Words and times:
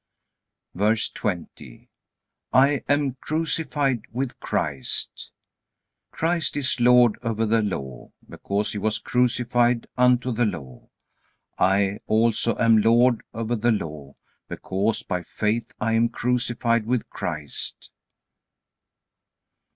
VERSE 0.73 1.11
20. 1.11 1.87
I 2.53 2.83
am 2.89 3.13
crucified 3.21 4.01
with 4.11 4.39
Christ. 4.39 5.29
Christ 6.09 6.57
is 6.57 6.79
Lord 6.79 7.19
over 7.21 7.45
the 7.45 7.61
Law, 7.61 8.11
because 8.27 8.71
He 8.71 8.79
was 8.79 8.97
crucified 8.97 9.85
unto 9.99 10.31
the 10.31 10.45
Law. 10.45 10.89
I 11.59 11.99
also 12.07 12.57
am 12.57 12.79
lord 12.81 13.21
over 13.31 13.55
the 13.55 13.71
Law, 13.71 14.15
because 14.47 15.03
by 15.03 15.21
faith 15.21 15.71
I 15.79 15.93
am 15.93 16.09
crucified 16.09 16.87
with 16.87 17.07
Christ. 17.11 17.91